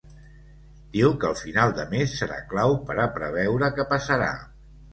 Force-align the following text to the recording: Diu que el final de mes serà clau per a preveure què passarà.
Diu 0.95 1.13
que 1.23 1.29
el 1.29 1.35
final 1.41 1.75
de 1.81 1.85
mes 1.93 2.17
serà 2.23 2.41
clau 2.55 2.75
per 2.89 2.99
a 3.07 3.07
preveure 3.21 3.73
què 3.79 3.89
passarà. 3.95 4.35